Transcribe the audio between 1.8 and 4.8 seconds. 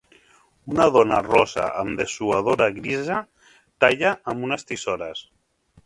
amb dessuadora grisa talla amb unes